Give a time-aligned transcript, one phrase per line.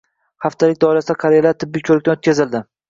[0.45, 2.67] Haftalik doirasida qariyalar tibbiy ko‘rikdan o‘tkazildi